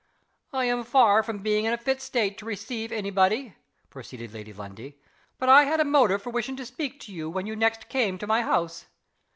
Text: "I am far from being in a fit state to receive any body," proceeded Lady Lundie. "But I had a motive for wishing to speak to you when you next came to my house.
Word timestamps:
"I 0.51 0.65
am 0.65 0.83
far 0.83 1.21
from 1.21 1.43
being 1.43 1.65
in 1.65 1.73
a 1.73 1.77
fit 1.77 2.01
state 2.01 2.39
to 2.39 2.45
receive 2.45 2.91
any 2.91 3.11
body," 3.11 3.53
proceeded 3.91 4.33
Lady 4.33 4.51
Lundie. 4.51 4.97
"But 5.37 5.47
I 5.47 5.65
had 5.65 5.79
a 5.79 5.85
motive 5.85 6.23
for 6.23 6.31
wishing 6.31 6.55
to 6.55 6.65
speak 6.65 6.99
to 7.01 7.13
you 7.13 7.29
when 7.29 7.45
you 7.45 7.55
next 7.55 7.87
came 7.87 8.17
to 8.17 8.25
my 8.25 8.41
house. 8.41 8.87